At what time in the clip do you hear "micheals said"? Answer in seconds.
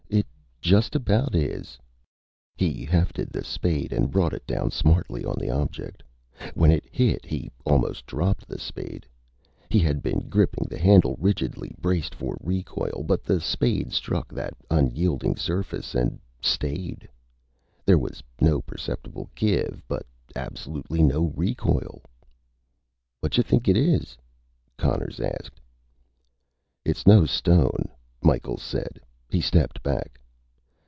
28.23-29.01